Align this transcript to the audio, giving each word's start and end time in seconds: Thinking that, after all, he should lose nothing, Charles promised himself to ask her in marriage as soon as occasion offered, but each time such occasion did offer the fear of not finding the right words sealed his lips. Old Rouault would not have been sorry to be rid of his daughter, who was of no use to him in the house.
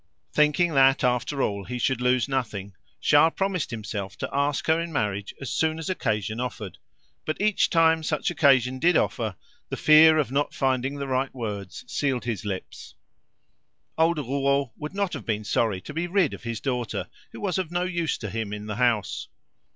Thinking 0.33 0.73
that, 0.73 1.03
after 1.03 1.43
all, 1.43 1.63
he 1.65 1.77
should 1.77 2.01
lose 2.01 2.27
nothing, 2.27 2.73
Charles 3.01 3.35
promised 3.35 3.69
himself 3.69 4.17
to 4.17 4.29
ask 4.33 4.65
her 4.65 4.81
in 4.81 4.91
marriage 4.91 5.31
as 5.39 5.53
soon 5.53 5.77
as 5.77 5.91
occasion 5.91 6.39
offered, 6.39 6.79
but 7.23 7.39
each 7.39 7.69
time 7.69 8.01
such 8.01 8.31
occasion 8.31 8.79
did 8.79 8.97
offer 8.97 9.35
the 9.69 9.77
fear 9.77 10.17
of 10.17 10.31
not 10.31 10.55
finding 10.55 10.95
the 10.95 11.05
right 11.05 11.31
words 11.35 11.85
sealed 11.85 12.25
his 12.25 12.45
lips. 12.45 12.95
Old 13.95 14.17
Rouault 14.17 14.71
would 14.75 14.95
not 14.95 15.13
have 15.13 15.27
been 15.27 15.43
sorry 15.43 15.79
to 15.81 15.93
be 15.93 16.07
rid 16.07 16.33
of 16.33 16.41
his 16.41 16.59
daughter, 16.59 17.07
who 17.31 17.39
was 17.39 17.59
of 17.59 17.69
no 17.69 17.83
use 17.83 18.17
to 18.17 18.31
him 18.31 18.53
in 18.53 18.65
the 18.65 18.77
house. 18.77 19.27